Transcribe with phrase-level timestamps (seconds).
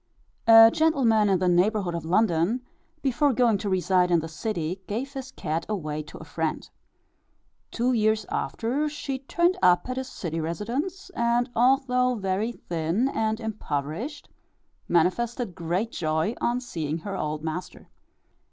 [0.47, 2.61] A gentleman in the neighbourhood of London,
[3.03, 6.67] before going to reside in the city gave his cat away to a friend.
[7.69, 13.39] Two years after she turned up at his city residence; and although very thin and
[13.39, 14.27] impoverished,
[14.87, 17.87] manifested great joy on seeing her old master.